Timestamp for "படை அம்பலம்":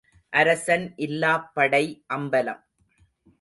1.53-2.63